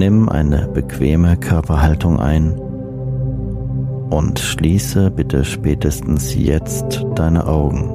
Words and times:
Nimm 0.00 0.30
eine 0.30 0.66
bequeme 0.66 1.36
Körperhaltung 1.36 2.18
ein 2.18 2.58
und 4.08 4.38
schließe 4.38 5.10
bitte 5.10 5.44
spätestens 5.44 6.34
jetzt 6.34 7.04
deine 7.16 7.46
Augen. 7.46 7.90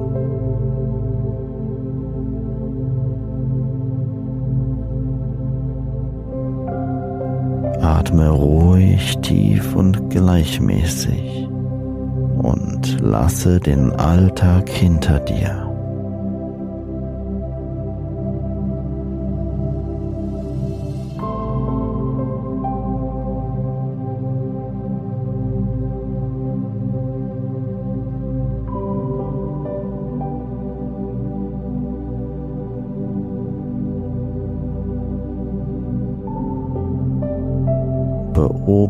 Atme 7.82 8.28
ruhig, 8.28 9.18
tief 9.22 9.74
und 9.74 10.08
gleichmäßig 10.08 11.48
und 12.38 13.00
lasse 13.00 13.58
den 13.58 13.90
Alltag 13.90 14.68
hinter 14.68 15.18
dir. 15.18 15.65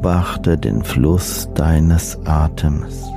Beobachte 0.07 0.57
den 0.57 0.85
Fluss 0.85 1.49
deines 1.57 2.17
Atems. 2.27 3.11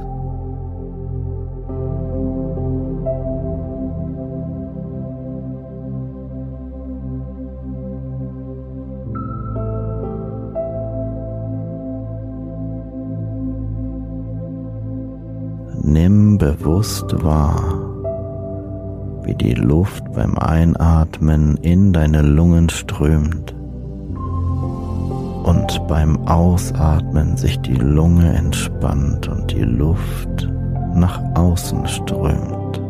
Nimm 15.83 16.39
bewusst 16.39 17.23
wahr, 17.23 17.61
wie 19.21 19.35
die 19.35 19.53
Luft 19.53 20.11
beim 20.15 20.39
Einatmen 20.39 21.55
in 21.57 21.93
deine 21.93 22.23
Lungen 22.23 22.69
strömt 22.69 23.58
und 25.43 25.87
beim 25.87 26.27
Ausatmen 26.27 27.37
sich 27.37 27.59
die 27.59 27.75
Lunge 27.75 28.33
entspannt 28.33 29.27
und 29.27 29.51
die 29.51 29.63
Luft 29.63 30.49
nach 30.93 31.21
außen 31.35 31.87
strömt. 31.87 32.81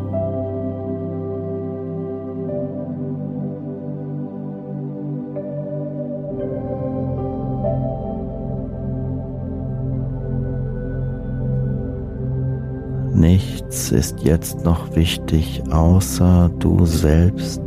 Nichts 13.13 13.91
ist 13.91 14.21
jetzt 14.21 14.63
noch 14.63 14.95
wichtig 14.95 15.61
außer 15.71 16.49
du 16.59 16.85
selbst 16.85 17.61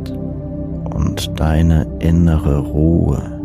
und 0.95 1.39
deine 1.39 1.85
innere 1.99 2.57
Ruhe. 2.57 3.42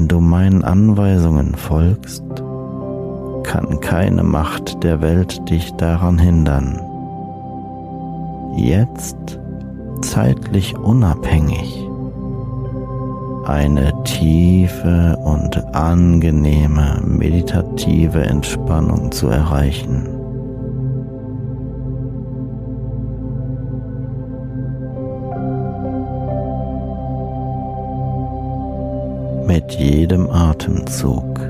Wenn 0.00 0.08
du 0.08 0.20
meinen 0.20 0.64
Anweisungen 0.64 1.54
folgst, 1.54 2.24
kann 3.42 3.80
keine 3.80 4.22
Macht 4.22 4.82
der 4.82 5.02
Welt 5.02 5.50
dich 5.50 5.74
daran 5.74 6.18
hindern. 6.18 6.80
Jetzt 8.56 9.38
zeitlich 10.00 10.74
unabhängig 10.78 11.86
eine 13.44 13.92
tiefe 14.04 15.18
und 15.22 15.62
angenehme 15.74 17.02
meditative 17.04 18.22
Entspannung 18.22 19.12
zu 19.12 19.28
erreichen. 19.28 20.19
Mit 29.70 29.78
jedem 29.78 30.28
Atemzug 30.28 31.40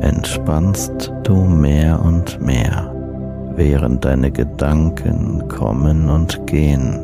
entspannst 0.00 1.12
du 1.22 1.36
mehr 1.36 2.04
und 2.04 2.44
mehr, 2.44 2.92
während 3.54 4.04
deine 4.04 4.32
Gedanken 4.32 5.46
kommen 5.46 6.10
und 6.10 6.44
gehen. 6.48 6.98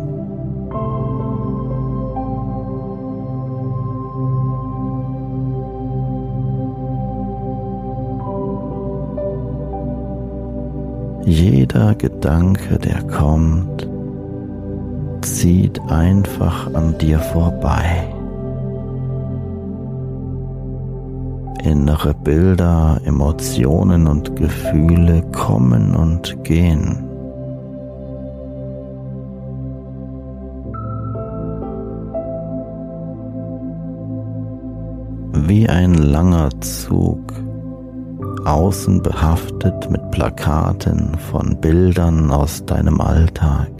Jeder 11.24 11.94
Gedanke, 11.94 12.80
der 12.80 13.04
kommt, 13.04 13.88
zieht 15.22 15.80
einfach 15.88 16.74
an 16.74 16.98
dir 16.98 17.20
vorbei. 17.20 18.17
Innere 21.62 22.14
Bilder, 22.14 23.00
Emotionen 23.04 24.06
und 24.06 24.36
Gefühle 24.36 25.22
kommen 25.32 25.94
und 25.94 26.44
gehen. 26.44 27.04
Wie 35.32 35.68
ein 35.68 35.94
langer 35.94 36.50
Zug 36.60 37.32
außen 38.44 39.02
behaftet 39.02 39.90
mit 39.90 40.10
Plakaten 40.10 41.16
von 41.30 41.60
Bildern 41.60 42.30
aus 42.30 42.64
deinem 42.64 43.00
Alltag, 43.00 43.70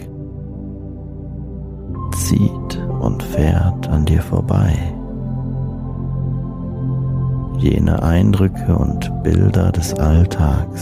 zieht 2.14 2.82
und 3.00 3.22
fährt 3.22 3.88
an 3.88 4.04
dir 4.04 4.22
vorbei. 4.22 4.97
Jene 7.58 8.00
Eindrücke 8.04 8.78
und 8.78 9.10
Bilder 9.24 9.72
des 9.72 9.92
Alltags 9.94 10.80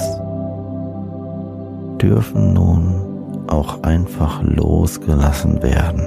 dürfen 1.99 2.53
nun 2.53 3.47
auch 3.47 3.83
einfach 3.83 4.43
losgelassen 4.43 5.63
werden, 5.63 6.05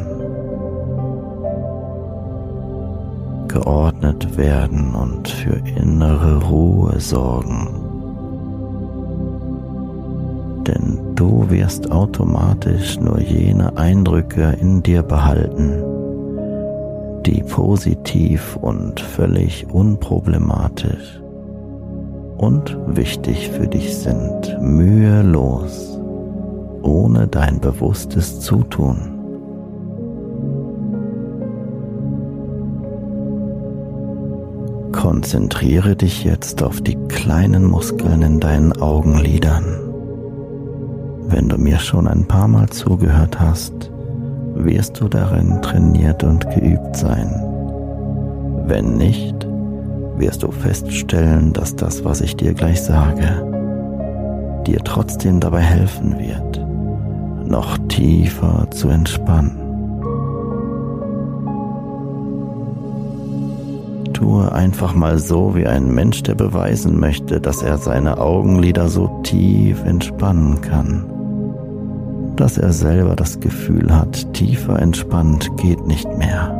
geordnet 3.48 4.38
werden 4.38 4.94
und 4.94 5.28
für 5.28 5.60
innere 5.76 6.44
Ruhe 6.44 7.00
sorgen. 7.00 7.68
Denn 10.68 11.00
du 11.16 11.50
wirst 11.50 11.92
automatisch 11.92 13.00
nur 13.00 13.20
jene 13.20 13.76
Eindrücke 13.76 14.56
in 14.62 14.84
dir 14.84 15.02
behalten, 15.02 15.89
die 17.26 17.44
positiv 17.44 18.56
und 18.56 19.00
völlig 19.00 19.68
unproblematisch 19.72 21.22
und 22.38 22.78
wichtig 22.88 23.50
für 23.50 23.68
dich 23.68 23.98
sind, 23.98 24.58
mühelos, 24.62 26.00
ohne 26.82 27.28
dein 27.28 27.60
bewusstes 27.60 28.40
Zutun. 28.40 29.16
Konzentriere 34.94 35.96
dich 35.96 36.24
jetzt 36.24 36.64
auf 36.64 36.82
die 36.82 36.96
kleinen 37.08 37.66
Muskeln 37.66 38.22
in 38.22 38.40
deinen 38.40 38.74
Augenlidern. 38.82 39.66
Wenn 41.28 41.48
du 41.48 41.58
mir 41.58 41.80
schon 41.80 42.08
ein 42.08 42.26
paar 42.26 42.48
Mal 42.48 42.70
zugehört 42.70 43.40
hast, 43.40 43.92
wirst 44.64 45.00
du 45.00 45.08
darin 45.08 45.62
trainiert 45.62 46.24
und 46.24 46.50
geübt 46.50 46.96
sein. 46.96 47.30
Wenn 48.66 48.98
nicht, 48.98 49.48
wirst 50.18 50.44
du 50.44 50.52
feststellen, 50.52 51.54
dass 51.54 51.76
das, 51.76 52.04
was 52.04 52.22
ich 52.22 52.36
dir 52.36 52.54
gleich 52.54 52.82
sage, 52.82 54.64
dir 54.68 54.80
trotzdem 54.84 55.40
dabei 55.40 55.62
helfen 55.62 56.18
wird, 56.20 56.66
noch 57.50 57.78
tiefer 57.88 58.68
zu 58.72 58.90
entspannen. 58.90 59.58
Tue 64.14 64.52
einfach 64.52 64.94
mal 64.94 65.18
so 65.18 65.56
wie 65.56 65.66
ein 65.66 65.94
Mensch, 65.94 66.24
der 66.24 66.36
beweisen 66.36 67.00
möchte, 67.00 67.40
dass 67.40 67.64
er 67.64 67.78
seine 67.78 68.20
Augenlider 68.20 68.90
so 68.90 69.22
tief 69.24 69.84
entspannen 69.86 70.60
kann 70.62 71.19
dass 72.40 72.58
er 72.58 72.72
selber 72.72 73.18
das 73.18 73.42
Gefühl 73.42 73.94
hat, 73.94 74.34
tiefer 74.34 74.82
entspannt 74.82 75.50
geht 75.58 75.86
nicht 75.86 76.08
mehr. 76.18 76.56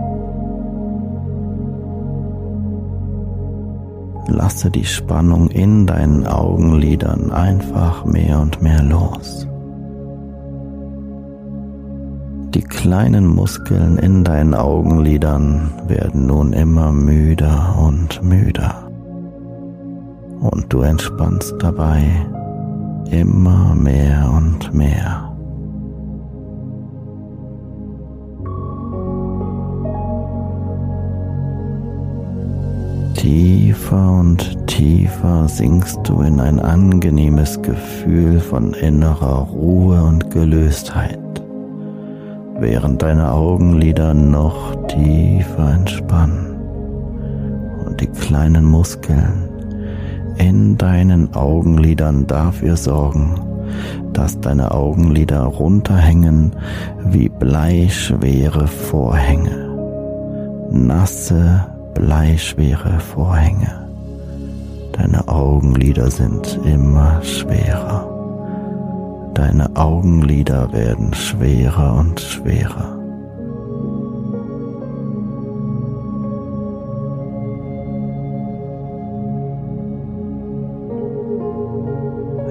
Lasse 4.28 4.70
die 4.70 4.84
Spannung 4.84 5.50
in 5.50 5.88
deinen 5.88 6.28
Augenlidern 6.28 7.32
einfach 7.32 8.04
mehr 8.04 8.42
und 8.42 8.62
mehr 8.62 8.84
los. 8.84 9.48
Die 12.54 12.62
kleinen 12.62 13.26
Muskeln 13.28 13.98
in 14.00 14.26
deinen 14.26 14.56
Augenlidern 14.56 15.72
werden 15.88 16.28
nun 16.28 16.52
immer 16.52 16.92
müder 16.92 17.78
und 17.82 18.22
müder. 18.22 18.90
Und 20.42 20.66
du 20.70 20.82
entspannst 20.82 21.56
dabei 21.60 22.04
immer 23.10 23.76
mehr 23.76 24.30
und 24.36 24.74
mehr. 24.74 25.29
Tiefer 33.20 34.12
und 34.14 34.66
tiefer 34.68 35.50
sinkst 35.50 36.00
du 36.08 36.22
in 36.22 36.40
ein 36.40 36.58
angenehmes 36.58 37.62
Gefühl 37.62 38.40
von 38.40 38.74
innerer 38.74 39.40
Ruhe 39.40 40.02
und 40.02 40.32
Gelöstheit, 40.32 41.20
während 42.60 43.02
deine 43.02 43.34
Augenlider 43.34 44.14
noch 44.14 44.74
tiefer 44.88 45.74
entspannen 45.74 46.62
und 47.86 48.00
die 48.00 48.08
kleinen 48.08 48.64
Muskeln 48.64 49.50
in 50.38 50.78
deinen 50.78 51.34
Augenlidern 51.36 52.26
dafür 52.26 52.78
sorgen, 52.78 53.36
dass 54.14 54.40
deine 54.40 54.72
Augenlider 54.72 55.42
runterhängen 55.44 56.56
wie 57.04 57.28
bleischwere 57.28 58.66
Vorhänge, 58.66 59.68
nasse 60.72 61.66
bleischwere 61.94 63.00
Vorhänge. 63.00 63.88
Deine 64.92 65.28
Augenlider 65.28 66.12
sind 66.12 66.60
immer 66.66 67.22
schwerer. 67.24 68.06
Deine 69.34 69.76
Augenlider 69.76 70.74
werden 70.74 71.14
schwerer 71.14 71.96
und 71.96 72.20
schwerer. 72.20 73.00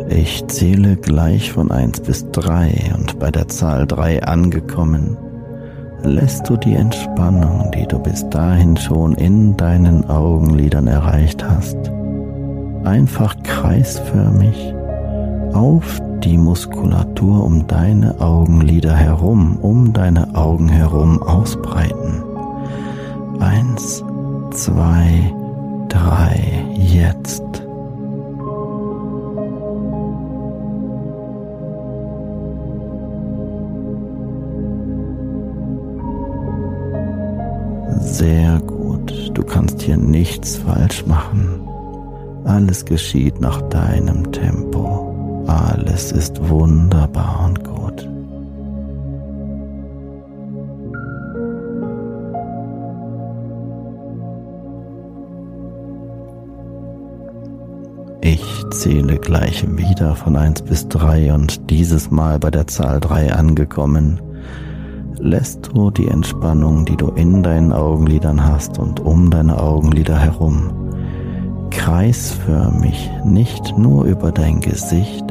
Ich 0.09 0.47
zähle 0.49 0.97
gleich 0.97 1.53
von 1.53 1.71
eins 1.71 2.01
bis 2.01 2.31
drei 2.31 2.93
und 2.97 3.19
bei 3.19 3.31
der 3.31 3.49
Zahl 3.49 3.87
drei 3.87 4.23
angekommen, 4.23 5.19
lässt 6.03 6.49
du 6.49 6.57
die 6.57 6.75
Entspannung, 6.75 7.71
die 7.75 7.87
du 7.87 7.99
bis 7.99 8.29
dahin 8.31 8.77
schon 8.77 9.15
in 9.15 9.57
deinen 9.57 10.09
Augenlidern 10.09 10.87
erreicht 10.87 11.45
hast, 11.45 11.77
einfach 12.85 13.37
kreisförmig 13.43 14.75
auf 15.53 16.01
die 16.25 16.39
Muskulatur 16.39 17.45
um 17.45 17.67
deine 17.67 18.21
Augenlider 18.21 18.95
herum, 18.95 19.59
um 19.61 19.93
deine 19.93 20.35
Augen 20.35 20.69
herum 20.69 21.23
ausbreiten. 21.23 22.23
Eins, 23.41 24.03
zwei, 24.51 25.33
drei, 25.89 26.65
jetzt. 26.75 27.68
Sehr 38.19 38.59
gut, 38.67 39.31
du 39.35 39.45
kannst 39.45 39.81
hier 39.81 39.97
nichts 39.97 40.57
falsch 40.57 41.07
machen. 41.07 41.61
Alles 42.43 42.85
geschieht 42.85 43.41
nach 43.41 43.63
deinem 43.69 44.33
Tempo. 44.33 45.45
Alles 45.47 46.11
ist 46.11 46.49
wunderbar 46.49 47.45
und 47.47 47.63
gut. 47.63 48.09
Ich 58.21 58.65
zähle 58.71 59.19
gleich 59.19 59.65
wieder 59.77 60.17
von 60.17 60.35
1 60.35 60.63
bis 60.63 60.89
3 60.89 61.35
und 61.35 61.71
dieses 61.71 62.11
Mal 62.11 62.41
bei 62.41 62.51
der 62.51 62.67
Zahl 62.67 62.99
3 62.99 63.33
angekommen 63.33 64.21
lässt 65.21 65.71
du 65.73 65.91
die 65.91 66.09
Entspannung, 66.09 66.85
die 66.85 66.97
du 66.97 67.09
in 67.09 67.43
deinen 67.43 67.73
Augenlidern 67.73 68.45
hast 68.45 68.79
und 68.79 69.01
um 69.01 69.31
deine 69.31 69.61
Augenlider 69.61 70.19
herum, 70.19 70.71
kreisförmig 71.71 73.11
nicht 73.25 73.77
nur 73.77 74.05
über 74.05 74.33
dein 74.33 74.61
Gesicht, 74.61 75.25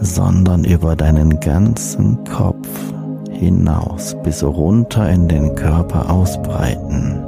sondern 0.00 0.64
über 0.64 0.96
deinen 0.96 1.40
ganzen 1.40 2.24
Kopf 2.24 2.68
hinaus 3.30 4.16
bis 4.22 4.42
runter 4.42 5.08
in 5.08 5.28
den 5.28 5.54
Körper 5.54 6.10
ausbreiten. 6.10 7.22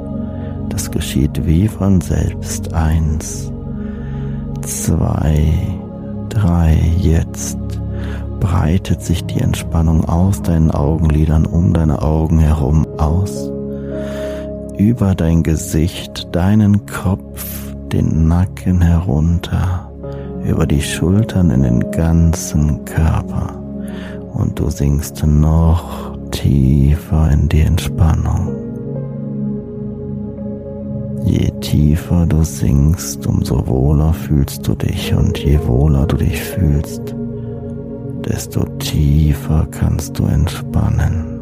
Das 0.69 0.89
geschieht 0.89 1.45
wie 1.45 1.67
von 1.67 2.01
selbst. 2.01 2.73
Eins, 2.73 3.51
zwei, 4.61 5.53
drei, 6.29 6.77
jetzt 6.97 7.57
breitet 8.43 9.01
sich 9.01 9.23
die 9.23 9.39
Entspannung 9.39 10.03
aus 10.03 10.41
deinen 10.41 10.69
Augenlidern 10.69 11.45
um 11.45 11.73
deine 11.73 12.01
Augen 12.01 12.39
herum 12.39 12.85
aus, 12.97 13.49
über 14.77 15.15
dein 15.15 15.43
Gesicht, 15.43 16.27
deinen 16.35 16.85
Kopf, 16.85 17.73
den 17.93 18.27
Nacken 18.27 18.81
herunter, 18.81 19.89
über 20.45 20.67
die 20.67 20.81
Schultern 20.81 21.51
in 21.51 21.63
den 21.63 21.91
ganzen 21.91 22.83
Körper. 22.83 23.63
Und 24.33 24.59
du 24.59 24.69
sinkst 24.69 25.25
noch 25.25 26.17
tiefer 26.31 27.31
in 27.31 27.47
die 27.47 27.61
Entspannung. 27.61 28.49
Je 31.23 31.49
tiefer 31.61 32.25
du 32.25 32.43
sinkst, 32.43 33.25
umso 33.25 33.65
wohler 33.67 34.11
fühlst 34.11 34.67
du 34.67 34.75
dich. 34.75 35.13
Und 35.15 35.37
je 35.37 35.57
wohler 35.65 36.05
du 36.05 36.17
dich 36.17 36.41
fühlst, 36.41 37.15
desto 38.25 38.63
tiefer 38.79 39.67
kannst 39.71 40.17
du 40.17 40.25
entspannen. 40.25 41.41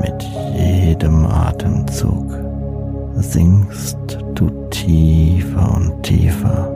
Mit 0.00 0.22
jedem 0.56 1.26
Atemzug 1.26 2.36
sinkst 3.16 4.18
du 4.34 4.48
tiefer 4.70 5.76
und 5.76 6.02
tiefer. 6.02 6.74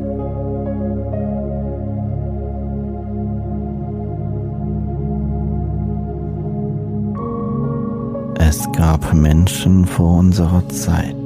Es 8.38 8.70
gab 8.72 9.14
Menschen 9.14 9.86
vor 9.86 10.18
unserer 10.18 10.68
Zeit, 10.68 11.16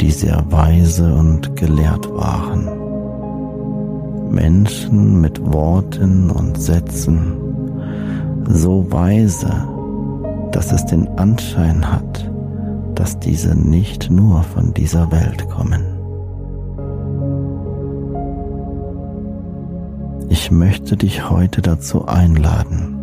die 0.00 0.10
sehr 0.10 0.44
weise 0.50 1.12
und 1.14 1.56
gelehrt 1.56 2.08
waren. 2.14 2.87
Menschen 4.30 5.20
mit 5.20 5.40
Worten 5.52 6.30
und 6.30 6.60
Sätzen 6.60 7.36
so 8.48 8.90
weise, 8.90 9.50
dass 10.52 10.72
es 10.72 10.86
den 10.86 11.08
Anschein 11.18 11.90
hat, 11.90 12.30
dass 12.94 13.18
diese 13.18 13.54
nicht 13.54 14.10
nur 14.10 14.42
von 14.42 14.72
dieser 14.74 15.10
Welt 15.12 15.48
kommen. 15.48 15.84
Ich 20.30 20.50
möchte 20.50 20.96
dich 20.96 21.30
heute 21.30 21.62
dazu 21.62 22.06
einladen, 22.06 22.94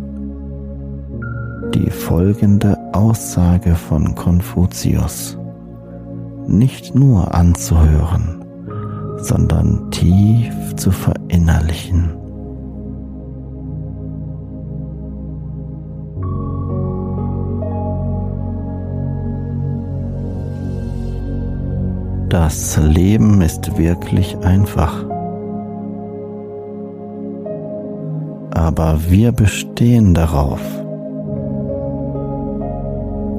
die 1.74 1.90
folgende 1.90 2.76
Aussage 2.92 3.74
von 3.74 4.14
Konfuzius 4.14 5.38
nicht 6.46 6.94
nur 6.94 7.34
anzuhören, 7.34 8.45
sondern 9.18 9.90
tief 9.90 10.76
zu 10.76 10.90
verinnerlichen. 10.90 12.10
Das 22.28 22.76
Leben 22.76 23.40
ist 23.40 23.78
wirklich 23.78 24.36
einfach. 24.38 25.04
Aber 28.50 28.98
wir 29.08 29.32
bestehen 29.32 30.12
darauf, 30.12 30.60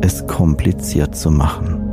es 0.02 0.26
kompliziert 0.26 1.16
zu 1.16 1.32
machen. 1.32 1.87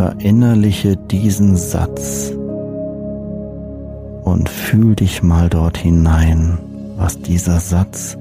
Verinnerliche 0.00 0.96
diesen 0.96 1.56
Satz 1.56 2.32
und 4.24 4.48
fühl 4.48 4.94
dich 4.94 5.22
mal 5.22 5.50
dort 5.50 5.76
hinein, 5.76 6.56
was 6.96 7.20
dieser 7.20 7.60
Satz 7.60 8.16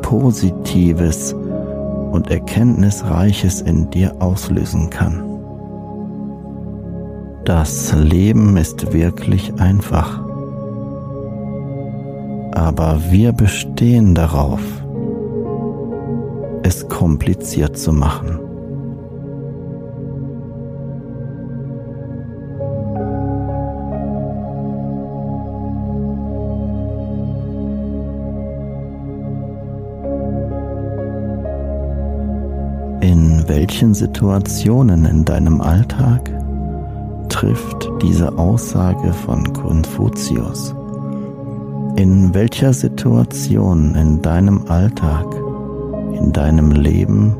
Positives 0.00 1.32
und 1.32 2.30
Erkenntnisreiches 2.30 3.62
in 3.62 3.90
dir 3.90 4.14
auslösen 4.22 4.90
kann. 4.90 5.24
Das 7.44 7.92
Leben 7.92 8.56
ist 8.56 8.92
wirklich 8.92 9.52
einfach. 9.58 10.20
Aber 12.52 13.00
wir 13.10 13.32
bestehen 13.32 14.14
darauf, 14.14 14.60
es 16.62 16.88
kompliziert 16.88 17.76
zu 17.76 17.92
machen. 17.92 18.33
In 33.44 33.50
welchen 33.50 33.92
Situationen 33.92 35.04
in 35.04 35.26
deinem 35.26 35.60
Alltag 35.60 36.32
trifft 37.28 37.90
diese 38.00 38.38
Aussage 38.38 39.12
von 39.12 39.52
Konfuzius? 39.52 40.74
In 41.96 42.32
welcher 42.32 42.72
Situation 42.72 43.96
in 43.96 44.22
deinem 44.22 44.64
Alltag, 44.68 45.26
in 46.14 46.32
deinem 46.32 46.70
Leben 46.70 47.36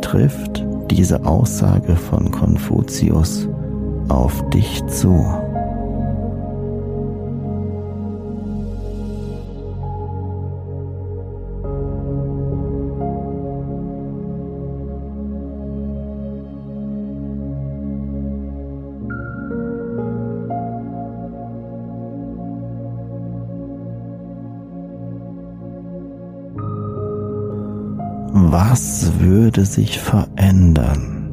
trifft 0.00 0.64
diese 0.90 1.26
Aussage 1.26 1.96
von 1.96 2.30
Konfuzius 2.30 3.46
auf 4.08 4.48
dich 4.48 4.86
zu? 4.86 5.22
Was 28.56 29.10
würde 29.18 29.64
sich 29.64 29.98
verändern, 29.98 31.28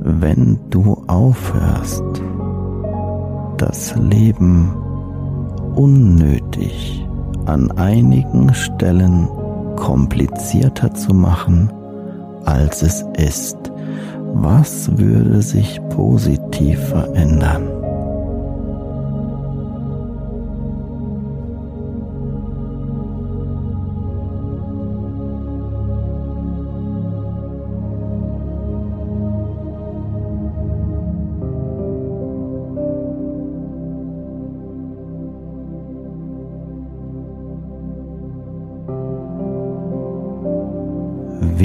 wenn 0.00 0.60
du 0.68 1.02
aufhörst, 1.06 2.02
das 3.56 3.96
Leben 3.96 4.70
unnötig 5.76 7.06
an 7.46 7.70
einigen 7.70 8.52
Stellen 8.52 9.30
komplizierter 9.76 10.92
zu 10.92 11.14
machen, 11.14 11.72
als 12.44 12.82
es 12.82 13.02
ist? 13.16 13.56
Was 14.34 14.98
würde 14.98 15.40
sich 15.40 15.80
positiv 15.88 16.78
verändern? 16.80 17.77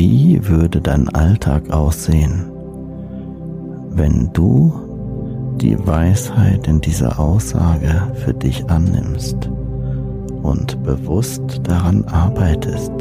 Wie 0.06 0.46
würde 0.46 0.82
dein 0.82 1.08
Alltag 1.16 1.72
aussehen, 1.72 2.52
wenn 3.92 4.32
du 4.34 4.74
die 5.62 5.78
Weisheit 5.88 6.68
in 6.68 6.82
dieser 6.82 7.18
Aussage 7.18 8.12
für 8.16 8.34
dich 8.34 8.70
annimmst 8.70 9.50
und 10.42 10.84
bewusst 10.84 11.62
daran 11.64 12.04
arbeitest, 12.04 12.92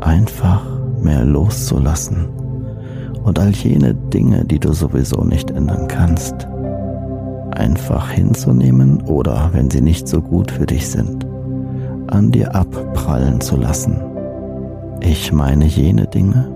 einfach 0.00 0.64
mehr 1.00 1.24
loszulassen 1.24 2.26
und 3.22 3.38
all 3.38 3.50
jene 3.50 3.94
Dinge, 3.94 4.44
die 4.44 4.58
du 4.58 4.72
sowieso 4.72 5.22
nicht 5.22 5.52
ändern 5.52 5.86
kannst, 5.86 6.34
einfach 7.52 8.10
hinzunehmen 8.10 9.00
oder, 9.02 9.50
wenn 9.52 9.70
sie 9.70 9.80
nicht 9.80 10.08
so 10.08 10.20
gut 10.20 10.50
für 10.50 10.66
dich 10.66 10.88
sind, 10.88 11.24
an 12.08 12.32
dir 12.32 12.52
abprallen 12.52 13.40
zu 13.40 13.54
lassen 13.56 14.15
Ich 15.00 15.32
meine 15.32 15.66
jene 15.66 16.06
Dinge, 16.06 16.52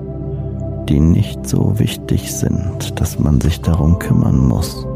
die 0.89 1.01
nicht 1.01 1.49
so 1.49 1.79
wichtig 1.79 2.33
sind, 2.35 3.01
dass 3.01 3.19
man 3.19 3.41
sich 3.41 3.61
darum 3.61 3.99
kümmern 3.99 4.47
muss. 4.47 4.87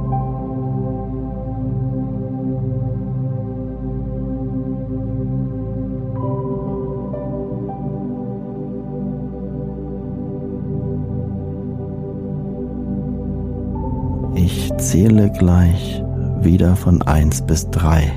Ich 14.35 14.73
zähle 14.79 15.31
gleich 15.31 16.03
wieder 16.41 16.77
von 16.77 17.03
1 17.03 17.43
bis 17.43 17.71
3. 17.71 18.13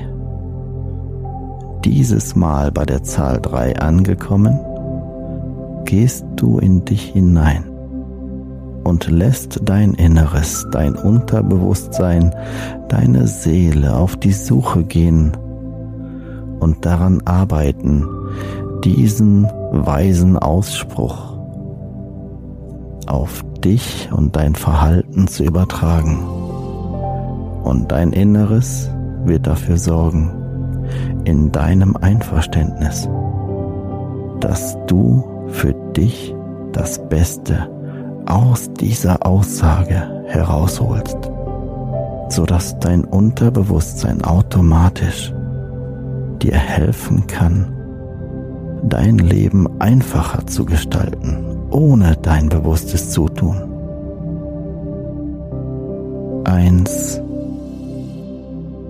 Dieses 1.84 2.34
Mal 2.34 2.72
bei 2.72 2.84
der 2.84 3.02
Zahl 3.02 3.40
3 3.40 3.78
angekommen, 3.78 4.58
gehst 5.88 6.26
du 6.36 6.58
in 6.58 6.84
dich 6.84 7.02
hinein 7.02 7.64
und 8.84 9.10
lässt 9.10 9.60
dein 9.64 9.94
Inneres, 9.94 10.66
dein 10.70 10.94
Unterbewusstsein, 10.94 12.34
deine 12.90 13.26
Seele 13.26 13.96
auf 13.96 14.14
die 14.16 14.34
Suche 14.34 14.84
gehen 14.84 15.34
und 16.60 16.84
daran 16.84 17.22
arbeiten, 17.24 18.06
diesen 18.84 19.44
weisen 19.72 20.36
Ausspruch 20.36 21.38
auf 23.06 23.42
dich 23.64 24.10
und 24.14 24.36
dein 24.36 24.54
Verhalten 24.56 25.26
zu 25.26 25.42
übertragen. 25.42 26.18
Und 27.64 27.90
dein 27.92 28.12
Inneres 28.12 28.90
wird 29.24 29.46
dafür 29.46 29.78
sorgen, 29.78 30.84
in 31.24 31.50
deinem 31.50 31.96
Einverständnis, 31.96 33.08
dass 34.40 34.76
du 34.86 35.37
für 35.48 35.74
dich 35.96 36.34
das 36.72 36.98
Beste 37.08 37.68
aus 38.26 38.72
dieser 38.74 39.26
Aussage 39.26 40.24
herausholst, 40.26 41.16
sodass 42.28 42.78
dein 42.78 43.04
Unterbewusstsein 43.04 44.22
automatisch 44.22 45.32
dir 46.42 46.56
helfen 46.56 47.26
kann, 47.26 47.72
dein 48.82 49.18
Leben 49.18 49.80
einfacher 49.80 50.46
zu 50.46 50.64
gestalten, 50.64 51.38
ohne 51.70 52.16
dein 52.22 52.48
bewusstes 52.48 53.10
Zutun. 53.10 53.56
Eins, 56.44 57.20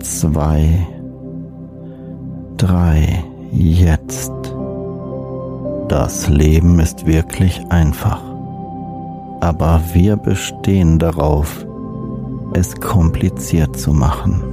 zwei, 0.01 0.87
drei, 2.57 3.25
jetzt. 3.53 4.33
Das 5.89 6.29
Leben 6.29 6.79
ist 6.81 7.07
wirklich 7.07 7.63
einfach, 7.71 8.21
aber 9.41 9.81
wir 9.95 10.17
bestehen 10.17 10.99
darauf, 10.99 11.65
es 12.53 12.79
kompliziert 12.79 13.79
zu 13.79 13.95
machen. 13.95 14.48